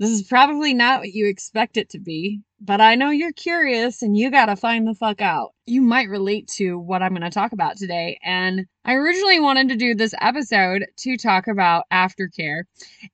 [0.00, 4.00] this is probably not what you expect it to be, but I know you're curious
[4.00, 5.52] and you gotta find the fuck out.
[5.66, 9.76] You might relate to what I'm gonna talk about today, and I originally wanted to
[9.76, 12.62] do this episode to talk about aftercare.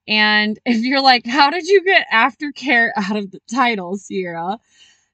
[0.07, 4.59] And if you're like, how did you get aftercare out of the title, Sierra?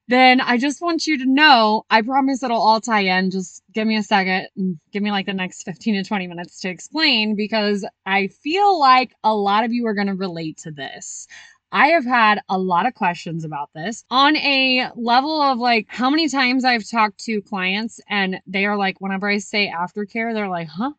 [0.09, 3.31] Then I just want you to know, I promise it'll all tie in.
[3.31, 6.61] Just give me a second and give me like the next 15 to 20 minutes
[6.61, 10.71] to explain because I feel like a lot of you are going to relate to
[10.71, 11.29] this.
[11.75, 16.11] I have had a lot of questions about this on a level of like how
[16.11, 20.51] many times I've talked to clients and they are like, whenever I say aftercare, they're
[20.51, 20.93] like, huh?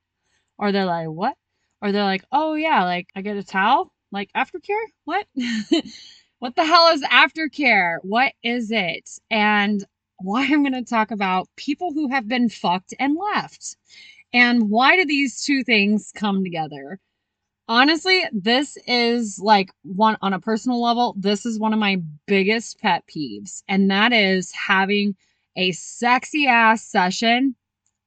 [0.58, 1.36] Or they're like, what?
[1.80, 3.94] Or they're like, oh yeah, like I get a towel?
[4.12, 4.84] Like aftercare?
[5.06, 5.28] What?
[6.40, 7.98] what the hell is aftercare?
[8.02, 9.08] What is it?
[9.30, 9.86] And
[10.18, 13.78] why I'm going to talk about people who have been fucked and left.
[14.34, 17.00] And why do these two things come together?
[17.68, 22.80] Honestly, this is like one on a personal level, this is one of my biggest
[22.80, 23.64] pet peeves.
[23.68, 25.16] And that is having
[25.56, 27.56] a sexy ass session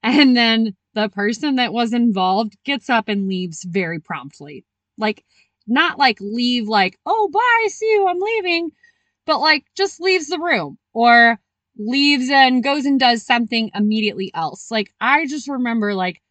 [0.03, 4.65] and then the person that was involved gets up and leaves very promptly.
[4.99, 5.25] Like,
[5.67, 8.71] not like leave, like, oh, bye, see you, I'm leaving,
[9.27, 11.39] but like just leaves the room or
[11.77, 14.71] leaves and goes and does something immediately else.
[14.71, 16.23] Like, I just remember, like,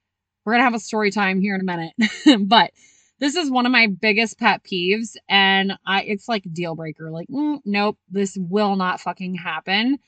[0.46, 2.72] we're gonna have a story time here in a minute, but
[3.20, 7.28] this is one of my biggest pet peeves and I it's like deal breaker like
[7.28, 10.00] mm, nope this will not fucking happen.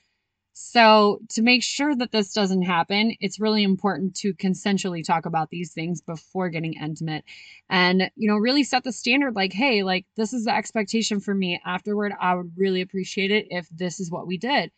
[0.59, 5.51] So to make sure that this doesn't happen, it's really important to consensually talk about
[5.51, 7.25] these things before getting intimate
[7.69, 11.35] and you know really set the standard like hey like this is the expectation for
[11.35, 14.71] me afterward I would really appreciate it if this is what we did.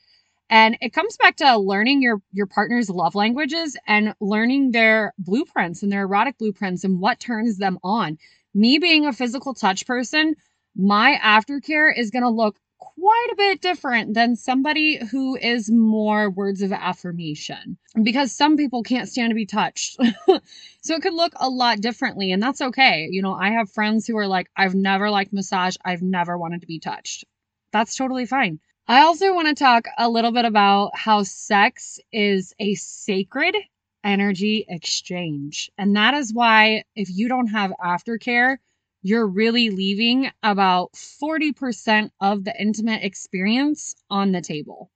[0.50, 5.84] And it comes back to learning your your partner's love languages and learning their blueprints
[5.84, 8.18] and their erotic blueprints and what turns them on.
[8.54, 10.36] Me being a physical touch person,
[10.76, 16.30] my aftercare is going to look quite a bit different than somebody who is more
[16.30, 19.98] words of affirmation because some people can't stand to be touched.
[20.82, 23.08] so it could look a lot differently and that's okay.
[23.12, 26.62] You know, I have friends who are like I've never liked massage, I've never wanted
[26.62, 27.26] to be touched.
[27.72, 28.60] That's totally fine.
[28.90, 33.56] I also want to talk a little bit about how sex is a sacred
[34.04, 35.70] energy exchange.
[35.78, 38.58] And that is why, if you don't have aftercare,
[39.04, 44.90] you're really leaving about 40% of the intimate experience on the table.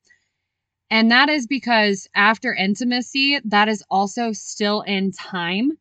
[0.90, 5.74] And that is because after intimacy, that is also still in time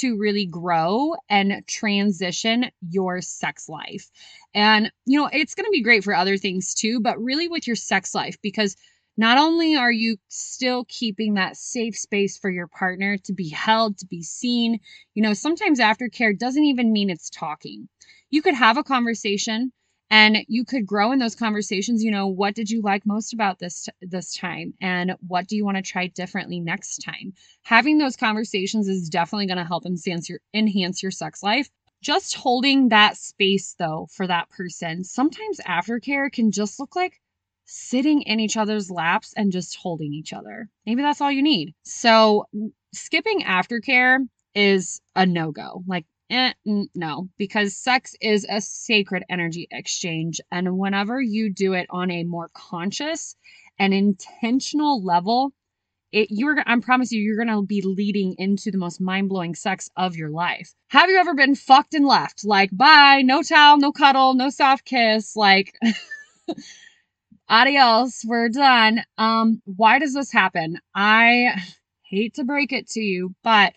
[0.00, 4.10] to really grow and transition your sex life.
[4.54, 7.66] And, you know, it's going to be great for other things too, but really with
[7.66, 8.76] your sex life, because
[9.16, 13.98] not only are you still keeping that safe space for your partner to be held,
[13.98, 14.80] to be seen,
[15.14, 17.88] you know, sometimes aftercare doesn't even mean it's talking.
[18.30, 19.72] You could have a conversation
[20.10, 23.58] and you could grow in those conversations you know what did you like most about
[23.58, 24.74] this this time?
[24.80, 27.32] And what do you want to try differently next time?
[27.62, 31.68] Having those conversations is definitely going to help enhance your enhance your sex life.
[32.02, 37.20] Just holding that space though for that person sometimes aftercare can just look like
[37.64, 40.68] sitting in each other's laps and just holding each other.
[40.86, 41.74] Maybe that's all you need.
[41.82, 42.46] So
[42.92, 44.18] skipping aftercare
[44.54, 45.82] is a no-go.
[45.86, 46.52] Like Eh,
[46.94, 50.40] no, because sex is a sacred energy exchange.
[50.50, 53.36] And whenever you do it on a more conscious
[53.78, 55.52] and intentional level,
[56.12, 60.16] it you're I promise you you're gonna be leading into the most mind-blowing sex of
[60.16, 60.74] your life.
[60.88, 62.44] Have you ever been fucked and left?
[62.44, 65.78] Like, bye, no towel, no cuddle, no soft kiss, like
[67.48, 69.04] adios, we're done.
[69.18, 70.78] Um, why does this happen?
[70.94, 71.54] I
[72.02, 73.74] hate to break it to you, but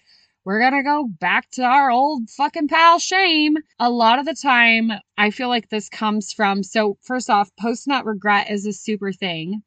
[0.49, 3.57] we're going to go back to our old fucking pal shame.
[3.77, 7.87] A lot of the time, I feel like this comes from so, first off, post
[7.87, 9.61] nut regret is a super thing.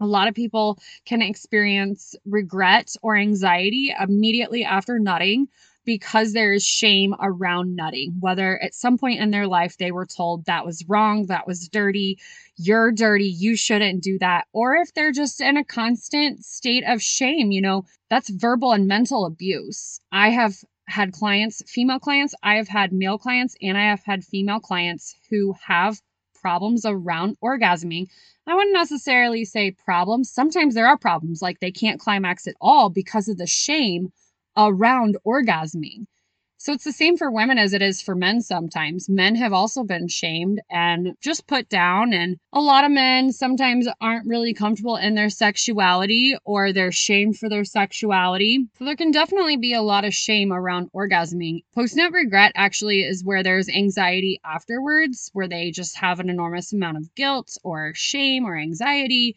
[0.00, 5.46] A lot of people can experience regret or anxiety immediately after nutting
[5.84, 8.14] because there is shame around nutting.
[8.20, 11.68] Whether at some point in their life they were told that was wrong, that was
[11.68, 12.18] dirty,
[12.56, 17.02] you're dirty, you shouldn't do that, or if they're just in a constant state of
[17.02, 20.00] shame, you know, that's verbal and mental abuse.
[20.12, 20.54] I have
[20.86, 25.14] had clients, female clients, I have had male clients, and I have had female clients
[25.30, 26.00] who have
[26.40, 28.08] problems around orgasming.
[28.46, 30.30] I wouldn't necessarily say problems.
[30.30, 34.12] Sometimes there are problems, like they can't climax at all because of the shame
[34.56, 36.06] around orgasming.
[36.62, 39.08] So it's the same for women as it is for men sometimes.
[39.08, 42.12] Men have also been shamed and just put down.
[42.12, 47.38] And a lot of men sometimes aren't really comfortable in their sexuality or they're shamed
[47.38, 48.66] for their sexuality.
[48.78, 51.62] So there can definitely be a lot of shame around orgasming.
[51.74, 56.74] Post nut regret actually is where there's anxiety afterwards, where they just have an enormous
[56.74, 59.34] amount of guilt or shame or anxiety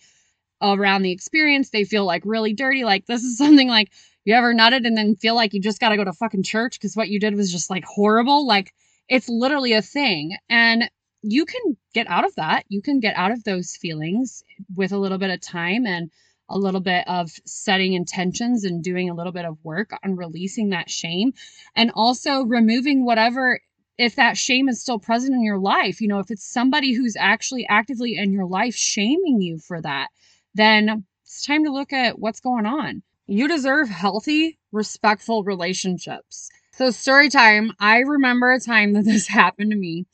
[0.61, 1.69] around the experience.
[1.69, 2.83] They feel like really dirty.
[2.83, 3.91] Like this is something like,
[4.25, 6.79] you ever nutted and then feel like you just got to go to fucking church
[6.79, 8.47] because what you did was just like horrible?
[8.47, 8.73] Like
[9.09, 10.37] it's literally a thing.
[10.49, 10.89] And
[11.21, 12.65] you can get out of that.
[12.69, 14.43] You can get out of those feelings
[14.75, 16.09] with a little bit of time and
[16.49, 20.69] a little bit of setting intentions and doing a little bit of work on releasing
[20.69, 21.33] that shame
[21.75, 23.59] and also removing whatever
[23.97, 27.15] if that shame is still present in your life you know if it's somebody who's
[27.17, 30.09] actually actively in your life shaming you for that
[30.53, 36.49] then it's time to look at what's going on you deserve healthy, respectful relationships.
[36.73, 37.71] So, story time.
[37.79, 40.05] I remember a time that this happened to me,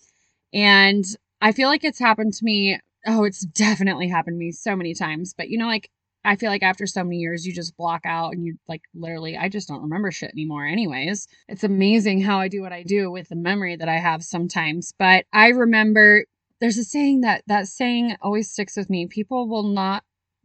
[0.54, 1.06] and
[1.42, 2.80] I feel like it's happened to me.
[3.08, 5.34] Oh, it's definitely happened to me so many times.
[5.36, 5.90] But you know, like,
[6.26, 9.38] I feel like after so many years, you just block out and you like literally,
[9.38, 11.28] I just don't remember shit anymore, anyways.
[11.48, 14.94] It's amazing how I do what I do with the memory that I have sometimes.
[15.00, 16.26] But I remember
[16.60, 19.08] there's a saying that that saying always sticks with me.
[19.08, 20.04] People will not,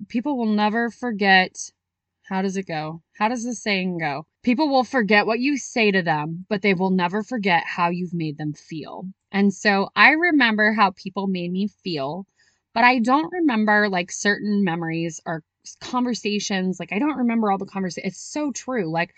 [0.09, 1.57] people will never forget
[2.25, 3.03] how does it go?
[3.19, 4.27] How does the saying go?
[4.43, 8.15] People will forget what you say to them, but they will never forget how you've
[8.15, 9.05] made them feel.
[9.31, 12.27] And so I remember how people made me feel,
[12.73, 15.43] but I don't remember like certain memories or
[15.81, 16.81] conversations.
[16.81, 18.15] Like I don't remember all the conversations.
[18.15, 18.91] It's so true.
[18.91, 19.15] Like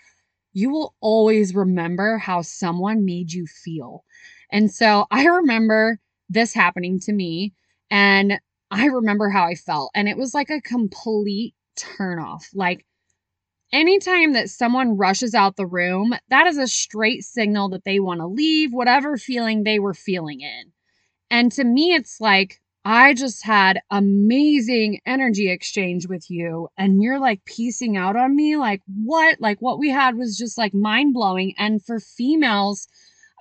[0.53, 4.03] you will always remember how someone made you feel.
[4.51, 7.53] And so I remember this happening to me
[7.89, 9.91] and I remember how I felt.
[9.95, 12.49] And it was like a complete turn off.
[12.53, 12.85] Like
[13.71, 18.19] anytime that someone rushes out the room, that is a straight signal that they want
[18.19, 20.71] to leave whatever feeling they were feeling in.
[21.29, 27.19] And to me, it's like, I just had amazing energy exchange with you, and you're
[27.19, 28.55] like piecing out on me.
[28.55, 29.41] Like, what?
[29.41, 31.53] Like, what we had was just like mind blowing.
[31.57, 32.87] And for females,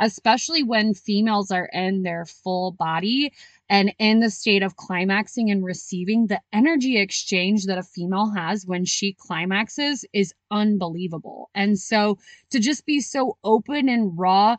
[0.01, 3.33] especially when females are in their full body,
[3.69, 8.67] and in the state of climaxing and receiving, the energy exchange that a female has
[8.67, 11.51] when she climaxes is unbelievable.
[11.55, 12.19] And so
[12.51, 14.57] to just be so open and raw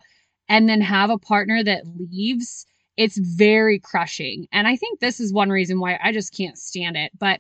[0.50, 2.66] and then have a partner that leaves,
[2.98, 4.48] it's very crushing.
[4.52, 7.12] And I think this is one reason why I just can't stand it.
[7.18, 7.40] But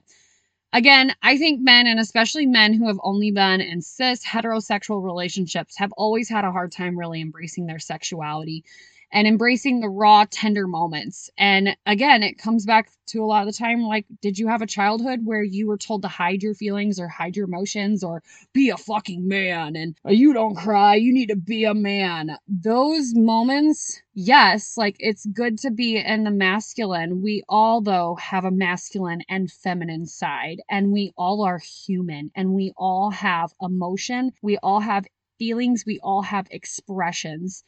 [0.71, 5.77] again, I think men, and especially men who have only been in cis heterosexual relationships,
[5.77, 8.63] have always had a hard time really embracing their sexuality
[9.12, 11.30] and embracing the raw, tender moments.
[11.38, 14.62] And again, it comes back to a lot of the time like, did you have
[14.62, 18.22] a childhood where you were told to hide your feelings or hide your emotions or
[18.53, 22.38] be a fucking man and oh, you don't cry, you need to be a man?
[22.48, 27.22] Those moments, yes, like it's good to be in the masculine.
[27.22, 32.53] We all, though, have a masculine and feminine side, and we all are human and
[32.53, 35.05] we all have emotion, we all have
[35.39, 37.63] feelings, we all have expressions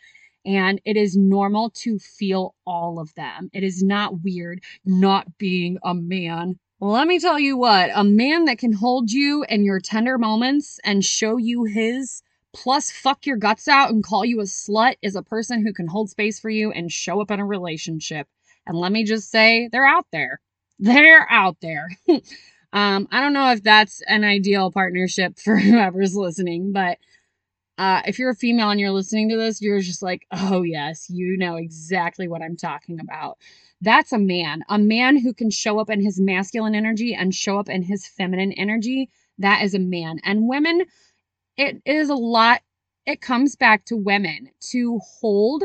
[0.50, 3.52] and it is normal to feel all of them.
[3.54, 6.58] It is not weird not being a man.
[6.80, 10.80] Let me tell you what, a man that can hold you in your tender moments
[10.84, 15.16] and show you his, plus fuck your guts out and call you a slut, is
[15.16, 18.28] a person who can hold space for you and show up in a relationship.
[18.66, 20.40] And let me just say, they're out there.
[20.80, 21.90] They're out there.
[22.74, 26.98] um, I don't know if that's an ideal partnership for whoever's listening, but
[27.80, 31.10] uh, if you're a female and you're listening to this, you're just like, oh, yes,
[31.10, 33.38] you know exactly what I'm talking about.
[33.80, 37.58] That's a man, a man who can show up in his masculine energy and show
[37.58, 39.10] up in his feminine energy.
[39.38, 40.20] That is a man.
[40.26, 40.84] And women,
[41.56, 42.62] it is a lot,
[43.06, 45.64] it comes back to women to hold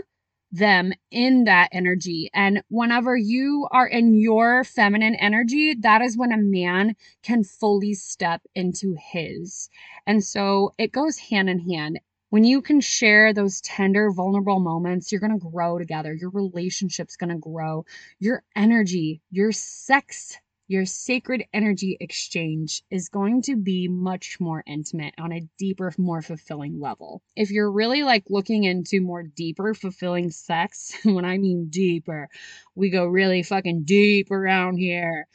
[0.54, 2.30] them in that energy.
[2.32, 7.94] And whenever you are in your feminine energy, that is when a man can fully
[7.94, 9.68] step into his.
[10.06, 12.00] And so it goes hand in hand.
[12.30, 16.14] When you can share those tender, vulnerable moments, you're going to grow together.
[16.14, 17.84] Your relationship's going to grow.
[18.18, 25.14] Your energy, your sex your sacred energy exchange is going to be much more intimate
[25.18, 27.22] on a deeper, more fulfilling level.
[27.36, 32.28] If you're really like looking into more deeper, fulfilling sex, when I mean deeper,
[32.74, 35.26] we go really fucking deep around here.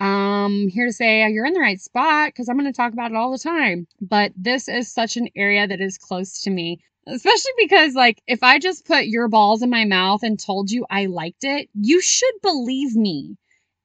[0.00, 3.12] Um, here to say you're in the right spot because I'm going to talk about
[3.12, 3.86] it all the time.
[4.00, 8.42] But this is such an area that is close to me, especially because, like, if
[8.42, 12.00] I just put your balls in my mouth and told you I liked it, you
[12.00, 13.36] should believe me.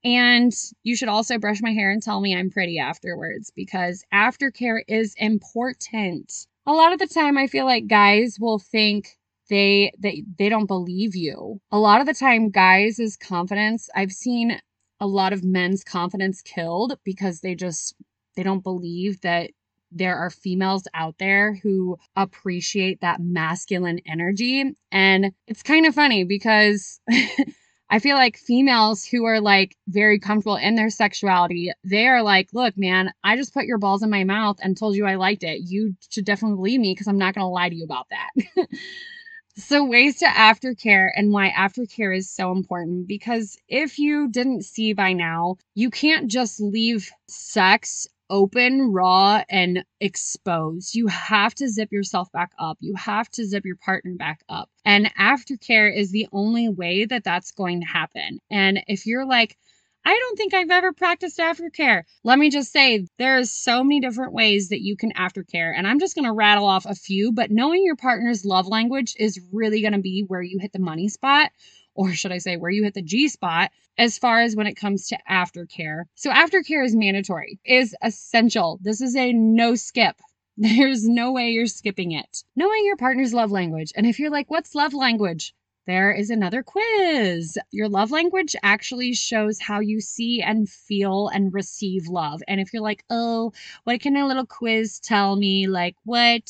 [0.08, 4.80] And you should also brush my hair and tell me I'm pretty afterwards because aftercare
[4.88, 6.48] is important.
[6.66, 9.18] A lot of the time I feel like guys will think
[9.50, 11.60] they they they don't believe you.
[11.74, 14.62] A lot of the time guys' is confidence, I've seen
[15.02, 17.94] a lot of men's confidence killed because they just
[18.38, 19.50] they don't believe that
[19.92, 26.24] there are females out there who appreciate that masculine energy and it's kind of funny
[26.24, 27.02] because
[27.90, 32.50] I feel like females who are like very comfortable in their sexuality, they are like,
[32.54, 35.44] look, man, I just put your balls in my mouth and told you I liked
[35.44, 35.62] it.
[35.66, 38.68] You should definitely believe me because I'm not going to lie to you about that.
[39.56, 44.92] so, ways to aftercare and why aftercare is so important because if you didn't see
[44.92, 50.96] by now, you can't just leave sex open, raw, and exposed.
[50.96, 52.78] You have to zip yourself back up.
[52.80, 54.70] You have to zip your partner back up.
[54.86, 58.40] And aftercare is the only way that that's going to happen.
[58.50, 59.58] And if you're like,
[60.06, 62.04] I don't think I've ever practiced aftercare.
[62.24, 65.74] Let me just say, there's so many different ways that you can aftercare.
[65.76, 69.16] And I'm just going to rattle off a few, but knowing your partner's love language
[69.18, 71.52] is really going to be where you hit the money spot
[71.98, 74.76] or should I say, where you hit the G spot as far as when it
[74.76, 76.04] comes to aftercare.
[76.16, 78.80] So, aftercare is mandatory, is essential.
[78.82, 80.16] This is a no skip.
[80.58, 82.44] There's no way you're skipping it.
[82.56, 83.92] Knowing your partner's love language.
[83.96, 85.54] And if you're like, what's love language?
[85.88, 87.58] There is another quiz.
[87.72, 92.42] Your love language actually shows how you see and feel and receive love.
[92.46, 93.54] And if you're like, oh,
[93.86, 95.68] what can a little quiz tell me?
[95.68, 96.42] Like, what?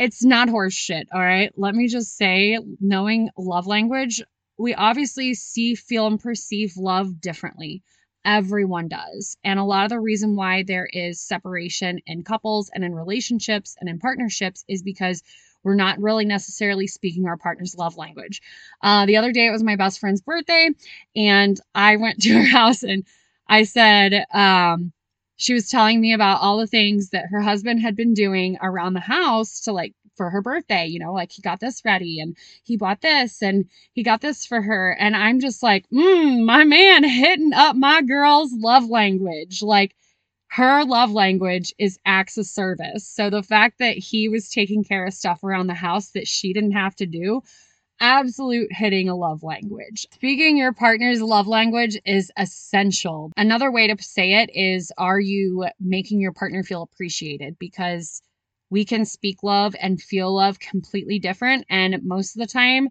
[0.00, 1.52] It's not horse shit, all right?
[1.56, 4.20] Let me just say, knowing love language
[4.58, 7.82] we obviously see, feel, and perceive love differently.
[8.24, 9.36] Everyone does.
[9.44, 13.76] And a lot of the reason why there is separation in couples and in relationships
[13.80, 15.22] and in partnerships is because
[15.62, 18.40] we're not really necessarily speaking our partner's love language.
[18.82, 20.70] Uh, the other day, it was my best friend's birthday,
[21.14, 23.04] and I went to her house and
[23.48, 24.92] I said, um,
[25.36, 28.94] she was telling me about all the things that her husband had been doing around
[28.94, 32.36] the house to like for her birthday, you know, like he got this ready and
[32.64, 34.96] he bought this and he got this for her.
[34.98, 39.62] And I'm just like, mm, my man hitting up my girl's love language.
[39.62, 39.94] Like
[40.48, 43.06] her love language is acts of service.
[43.06, 46.52] So the fact that he was taking care of stuff around the house that she
[46.52, 47.42] didn't have to do,
[48.00, 50.06] absolute hitting a love language.
[50.12, 53.32] Speaking your partner's love language is essential.
[53.36, 57.58] Another way to say it is are you making your partner feel appreciated?
[57.58, 58.22] Because
[58.70, 61.64] we can speak love and feel love completely different.
[61.68, 62.88] And most of the time,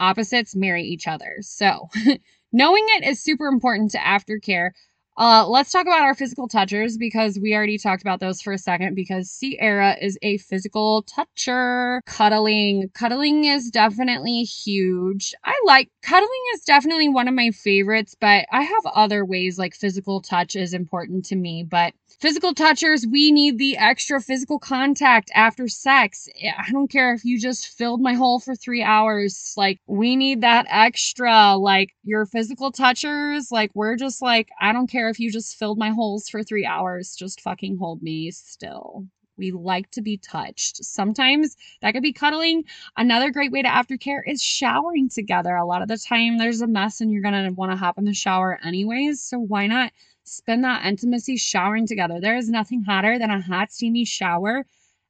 [0.00, 1.36] opposites marry each other.
[1.40, 1.88] So,
[2.52, 4.70] knowing it is super important to aftercare.
[5.18, 8.58] Uh, let's talk about our physical touchers because we already talked about those for a
[8.58, 8.94] second.
[8.94, 12.02] Because Sierra is a physical toucher.
[12.06, 15.34] Cuddling, cuddling is definitely huge.
[15.44, 19.74] I like cuddling is definitely one of my favorites, but I have other ways like
[19.74, 21.62] physical touch is important to me.
[21.62, 26.28] But Physical touchers, we need the extra physical contact after sex.
[26.58, 29.52] I don't care if you just filled my hole for three hours.
[29.56, 31.56] Like, we need that extra.
[31.56, 35.78] Like, your physical touchers, like, we're just like, I don't care if you just filled
[35.78, 37.14] my holes for three hours.
[37.16, 39.06] Just fucking hold me still.
[39.38, 40.82] We like to be touched.
[40.84, 42.64] Sometimes that could be cuddling.
[42.96, 45.54] Another great way to aftercare is showering together.
[45.56, 47.98] A lot of the time there's a mess and you're going to want to hop
[47.98, 49.22] in the shower anyways.
[49.22, 49.92] So why not
[50.26, 52.20] spend that intimacy showering together.
[52.20, 54.66] There is nothing hotter than a hot, steamy shower,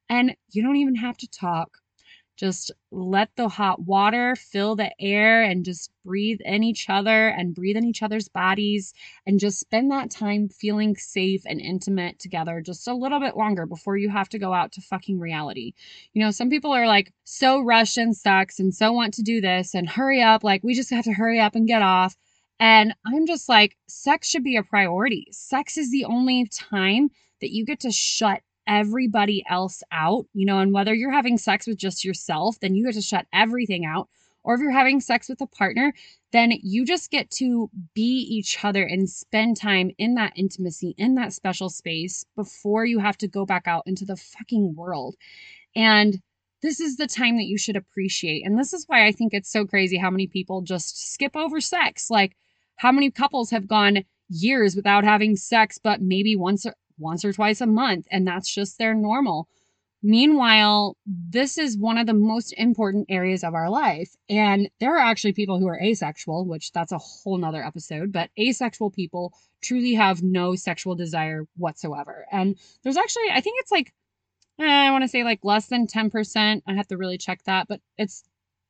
[0.08, 1.70] and you don't even have to talk.
[2.36, 7.54] Just let the hot water fill the air and just breathe in each other and
[7.54, 8.92] breathe in each other's bodies
[9.26, 13.66] and just spend that time feeling safe and intimate together just a little bit longer
[13.66, 15.72] before you have to go out to fucking reality.
[16.12, 19.40] You know, some people are like so rushed in sex and so want to do
[19.40, 22.16] this and hurry up, like we just have to hurry up and get off.
[22.58, 25.26] And I'm just like, sex should be a priority.
[25.30, 30.58] Sex is the only time that you get to shut everybody else out, you know,
[30.58, 34.08] and whether you're having sex with just yourself, then you get to shut everything out.
[34.44, 35.92] Or if you're having sex with a partner,
[36.32, 41.16] then you just get to be each other and spend time in that intimacy, in
[41.16, 45.16] that special space before you have to go back out into the fucking world.
[45.74, 46.20] And
[46.62, 48.46] this is the time that you should appreciate.
[48.46, 51.60] And this is why I think it's so crazy how many people just skip over
[51.60, 52.08] sex.
[52.08, 52.36] Like,
[52.76, 57.32] how many couples have gone years without having sex, but maybe once or once or
[57.32, 59.48] twice a month, and that's just their normal.
[60.02, 64.14] Meanwhile, this is one of the most important areas of our life.
[64.28, 68.30] And there are actually people who are asexual, which that's a whole nother episode, but
[68.38, 72.26] asexual people truly have no sexual desire whatsoever.
[72.30, 73.92] And there's actually, I think it's like,
[74.60, 76.62] eh, I want to say like less than 10%.
[76.66, 78.22] I have to really check that, but it's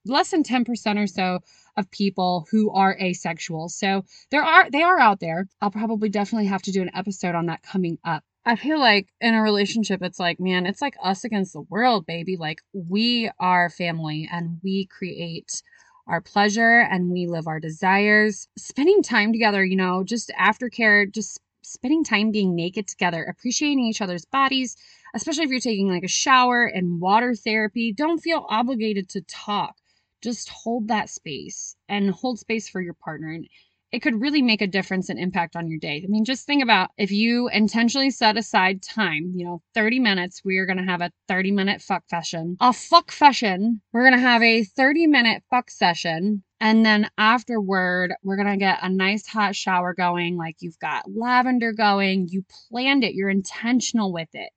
[0.09, 1.41] less than 10% or so
[1.77, 3.69] of people who are asexual.
[3.69, 5.49] So there are, they are out there.
[5.61, 8.25] I'll probably definitely have to do an episode on that coming up.
[8.45, 12.07] I feel like in a relationship, it's like, man, it's like us against the world,
[12.07, 12.37] baby.
[12.37, 15.63] Like we are family and we create
[16.07, 18.47] our pleasure and we live our desires.
[18.57, 24.01] Spending time together, you know, just aftercare, just spending time being naked together, appreciating each
[24.01, 24.77] other's bodies,
[25.15, 27.93] especially if you're taking like a shower and water therapy.
[27.93, 29.75] Don't feel obligated to talk.
[30.23, 33.31] Just hold that space and hold space for your partner.
[33.31, 33.47] And
[33.93, 36.03] it could really make a difference and impact on your day.
[36.03, 40.43] I mean, just think about if you intentionally set aside time, you know, 30 minutes,
[40.45, 42.57] we are going to have a 30 minute fuck session.
[42.61, 43.81] A fuck session.
[43.93, 46.43] We're going to have a 30 minute fuck session.
[46.61, 50.37] And then afterward, we're going to get a nice hot shower going.
[50.37, 52.29] Like you've got lavender going.
[52.29, 53.15] You planned it.
[53.15, 54.51] You're intentional with it.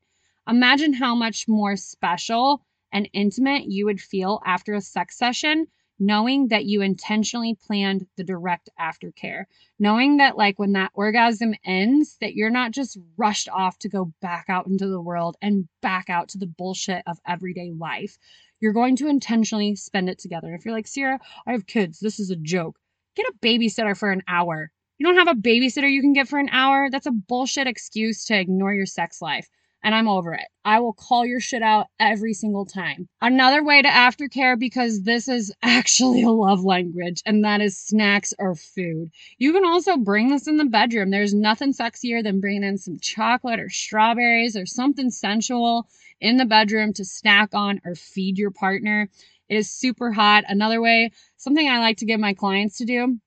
[0.50, 5.68] Imagine how much more special and intimate you would feel after a sex session
[6.00, 9.44] knowing that you intentionally planned the direct aftercare,
[9.78, 14.14] knowing that like when that orgasm ends, that you're not just rushed off to go
[14.22, 18.18] back out into the world and back out to the bullshit of everyday life.
[18.62, 20.54] You're going to intentionally spend it together.
[20.54, 22.80] If you're like, Sierra, I have kids, this is a joke.
[23.16, 24.72] Get a babysitter for an hour.
[24.98, 26.90] You don't have a babysitter you can get for an hour?
[26.90, 29.50] That's a bullshit excuse to ignore your sex life
[29.84, 30.46] and I'm over it.
[30.66, 33.08] I will call your shit out every single time.
[33.22, 38.34] Another way to aftercare because this is actually a love language and that is snacks
[38.38, 39.10] or food.
[39.38, 41.10] You can also bring this in the bedroom.
[41.10, 45.88] There's nothing sexier than bringing in some chocolate or strawberries or something sensual
[46.20, 49.10] in the bedroom to snack on or feed your partner.
[49.48, 50.44] It is super hot.
[50.48, 53.20] Another way, something I like to give my clients to do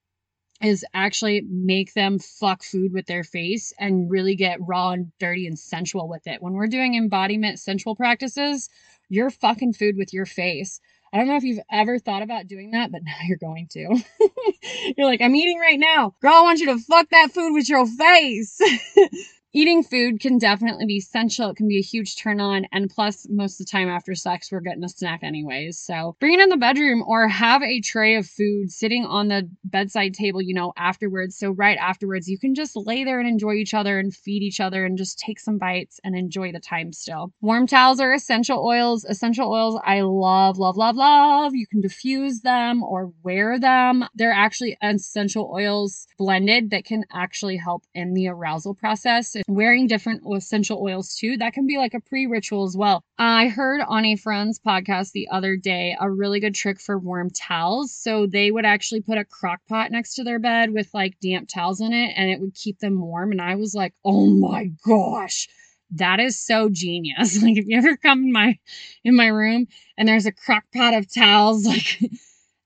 [0.62, 5.46] is actually make them fuck food with their face and really get raw and dirty
[5.46, 6.42] and sensual with it.
[6.42, 8.68] When we're doing embodiment sensual practices,
[9.08, 10.80] you're fucking food with your face.
[11.12, 14.02] I don't know if you've ever thought about doing that, but now you're going to.
[14.96, 16.14] you're like, I'm eating right now.
[16.22, 18.58] Girl, I want you to fuck that food with your face.
[19.52, 21.50] eating food can definitely be essential.
[21.50, 22.66] It can be a huge turn on.
[22.72, 25.78] And plus, most of the time after sex, we're getting a snack anyways.
[25.78, 29.48] So bring it in the bedroom or have a tray of food sitting on the
[29.64, 31.36] bedside table, you know, afterwards.
[31.36, 34.60] So right afterwards, you can just lay there and enjoy each other and feed each
[34.60, 37.32] other and just take some bites and enjoy the time still.
[37.40, 39.04] Warm towels are essential oils.
[39.04, 41.54] Essential oils I love, love, love, love.
[41.54, 44.04] You can diffuse them or wear them.
[44.14, 50.22] They're actually essential oils blended that can actually help in the arousal process wearing different
[50.34, 51.36] essential oils too.
[51.36, 53.02] That can be like a pre ritual as well.
[53.18, 57.30] I heard on a friend's podcast the other day a really good trick for warm
[57.30, 57.94] towels.
[57.94, 61.48] So they would actually put a crock pot next to their bed with like damp
[61.48, 63.32] towels in it and it would keep them warm.
[63.32, 65.48] And I was like, oh my gosh
[65.96, 67.42] that is so genius.
[67.42, 68.58] Like if you ever come in my
[69.04, 69.66] in my room
[69.98, 72.00] and there's a crock pot of towels, like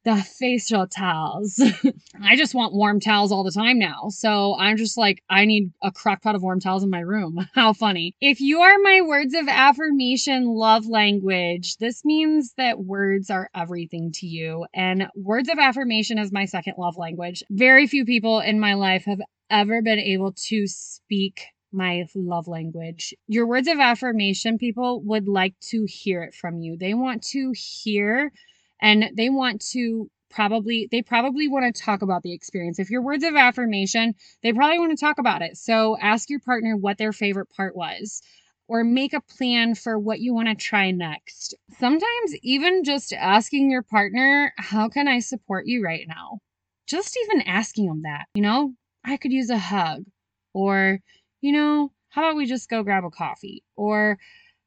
[0.06, 1.60] the facial towels.
[2.22, 4.08] I just want warm towels all the time now.
[4.10, 7.44] So I'm just like, I need a crock pot of warm towels in my room.
[7.54, 8.14] How funny.
[8.20, 14.12] If you are my words of affirmation love language, this means that words are everything
[14.12, 14.66] to you.
[14.72, 17.42] And words of affirmation is my second love language.
[17.50, 23.12] Very few people in my life have ever been able to speak my love language.
[23.26, 26.76] Your words of affirmation, people would like to hear it from you.
[26.76, 28.30] They want to hear
[28.80, 32.78] and they want to probably they probably want to talk about the experience.
[32.78, 35.56] If your words of affirmation, they probably want to talk about it.
[35.56, 38.22] So ask your partner what their favorite part was
[38.68, 41.54] or make a plan for what you want to try next.
[41.78, 46.40] Sometimes even just asking your partner, "How can I support you right now?"
[46.86, 50.04] Just even asking them that, you know, I could use a hug
[50.52, 51.00] or,
[51.40, 54.18] you know, how about we just go grab a coffee or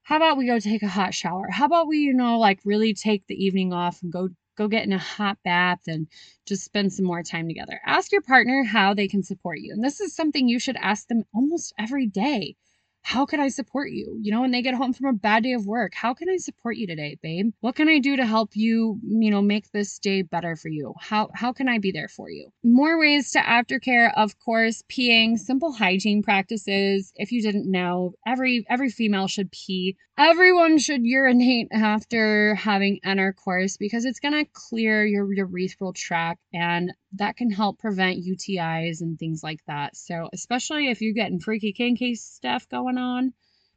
[0.09, 1.49] how about we go take a hot shower?
[1.51, 4.83] How about we, you know, like really take the evening off and go go get
[4.83, 6.07] in a hot bath and
[6.47, 7.79] just spend some more time together.
[7.85, 9.71] Ask your partner how they can support you.
[9.71, 12.55] And this is something you should ask them almost every day
[13.01, 14.17] how can I support you?
[14.21, 16.37] You know, when they get home from a bad day of work, how can I
[16.37, 17.51] support you today, babe?
[17.61, 20.93] What can I do to help you, you know, make this day better for you?
[20.99, 22.51] How how can I be there for you?
[22.63, 27.11] More ways to aftercare, of course, peeing, simple hygiene practices.
[27.15, 29.97] If you didn't know, every every female should pee.
[30.17, 36.91] Everyone should urinate after having intercourse because it's going to clear your urethral tract and
[37.13, 39.95] that can help prevent UTIs and things like that.
[39.95, 43.33] So, especially if you're getting freaky kinky stuff going on,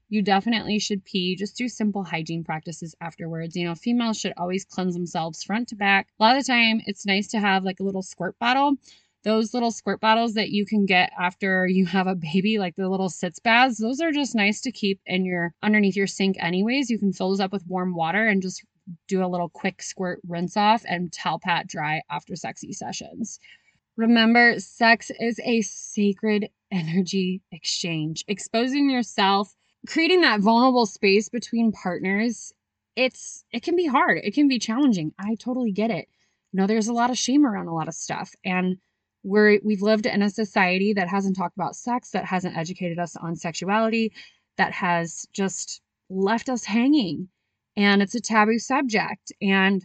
[0.09, 1.37] you definitely should pee.
[1.37, 3.57] Just do simple hygiene practices afterwards.
[3.57, 6.09] You know, females should always cleanse themselves front to back.
[6.21, 8.75] A lot of the time, it's nice to have like a little squirt bottle.
[9.25, 12.89] Those little squirt bottles that you can get after you have a baby, like the
[12.89, 16.91] little sitz baths, those are just nice to keep in your underneath your sink anyways.
[16.91, 18.63] You can fill those up with warm water and just
[19.09, 23.39] do a little quick squirt rinse off and towel pat dry after sexy sessions.
[23.97, 28.25] Remember, sex is a sacred energy exchange.
[28.29, 29.55] Exposing yourself
[29.87, 32.53] creating that vulnerable space between partners
[32.95, 36.09] it's it can be hard it can be challenging i totally get it
[36.53, 38.77] you know there's a lot of shame around a lot of stuff and
[39.25, 43.17] we're we've lived in a society that hasn't talked about sex that hasn't educated us
[43.17, 44.13] on sexuality
[44.57, 47.29] that has just left us hanging
[47.77, 49.85] and it's a taboo subject and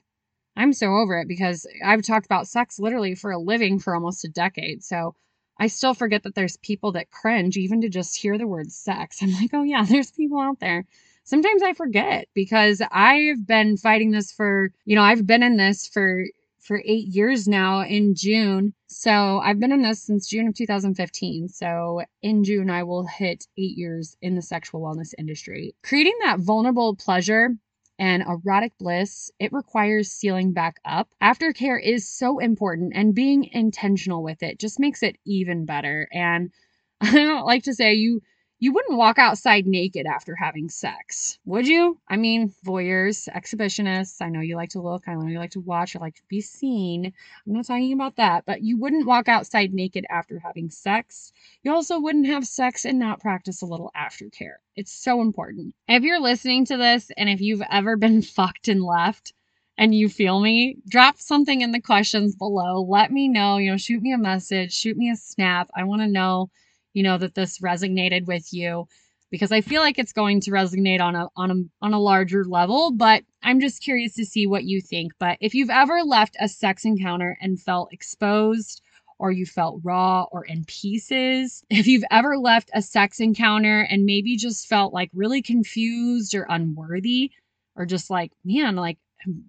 [0.55, 4.25] i'm so over it because i've talked about sex literally for a living for almost
[4.25, 5.15] a decade so
[5.59, 9.21] I still forget that there's people that cringe even to just hear the word sex.
[9.21, 10.85] I'm like, oh yeah, there's people out there.
[11.23, 15.87] Sometimes I forget because I've been fighting this for, you know, I've been in this
[15.87, 16.25] for
[16.59, 18.73] for 8 years now in June.
[18.87, 21.47] So, I've been in this since June of 2015.
[21.47, 25.75] So, in June I will hit 8 years in the sexual wellness industry.
[25.83, 27.55] Creating that vulnerable pleasure
[27.99, 31.09] and erotic bliss, it requires sealing back up.
[31.21, 36.07] Aftercare is so important, and being intentional with it just makes it even better.
[36.11, 36.51] And
[37.01, 38.21] I don't like to say you
[38.59, 41.99] you wouldn't walk outside naked after having sex, would you?
[42.07, 45.59] I mean, voyeurs, exhibitionists, I know you like to look, I know you like to
[45.59, 47.05] watch, I like to be seen.
[47.05, 51.31] I'm not talking about that, but you wouldn't walk outside naked after having sex.
[51.61, 54.55] You also wouldn't have sex and not practice a little aftercare.
[54.75, 55.75] It's so important.
[55.87, 59.33] If you're listening to this and if you've ever been fucked and left,
[59.77, 62.81] and you feel me, drop something in the questions below.
[62.81, 63.57] Let me know.
[63.57, 65.69] You know, shoot me a message, shoot me a snap.
[65.75, 66.49] I want to know
[66.97, 68.87] you know that this resonated with you
[69.29, 72.43] because I feel like it's going to resonate on a on a on a larger
[72.43, 75.11] level, but I'm just curious to see what you think.
[75.19, 78.81] But if you've ever left a sex encounter and felt exposed
[79.19, 84.03] or you felt raw or in pieces, if you've ever left a sex encounter and
[84.03, 87.29] maybe just felt like really confused or unworthy
[87.75, 88.97] or just like, man, like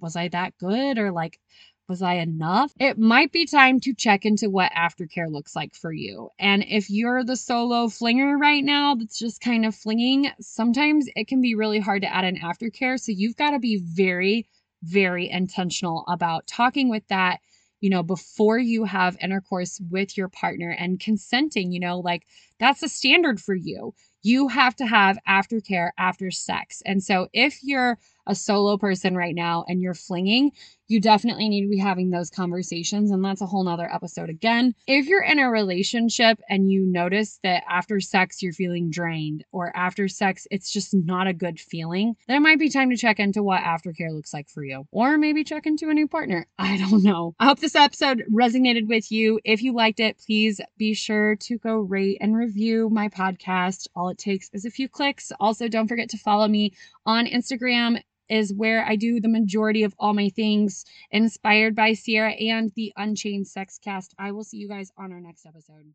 [0.02, 1.40] was I that good or like
[1.88, 2.72] was I enough?
[2.78, 6.30] It might be time to check into what aftercare looks like for you.
[6.38, 11.28] And if you're the solo flinger right now that's just kind of flinging, sometimes it
[11.28, 13.00] can be really hard to add an aftercare.
[13.00, 14.46] So you've got to be very,
[14.82, 17.40] very intentional about talking with that
[17.80, 22.26] you know, before you have intercourse with your partner and consenting, you know, like
[22.58, 23.94] that's a standard for you.
[24.28, 26.82] You have to have aftercare after sex.
[26.84, 30.52] And so if you're a solo person right now and you're flinging,
[30.86, 33.10] you definitely need to be having those conversations.
[33.10, 34.74] And that's a whole nother episode again.
[34.86, 39.74] If you're in a relationship and you notice that after sex you're feeling drained or
[39.76, 43.18] after sex it's just not a good feeling, then it might be time to check
[43.18, 44.86] into what aftercare looks like for you.
[44.90, 46.46] Or maybe check into a new partner.
[46.58, 47.34] I don't know.
[47.38, 49.40] I hope this episode resonated with you.
[49.44, 53.88] If you liked it, please be sure to go rate and review my podcast.
[53.94, 55.32] All takes is a few clicks.
[55.40, 56.72] Also, don't forget to follow me
[57.06, 62.32] on Instagram is where I do the majority of all my things inspired by Sierra
[62.32, 64.14] and the Unchained Sex Cast.
[64.18, 65.94] I will see you guys on our next episode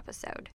[0.01, 0.51] episode.